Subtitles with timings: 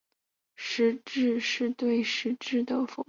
[0.55, 2.97] 实质非蕴涵是对实质蕴涵的否定。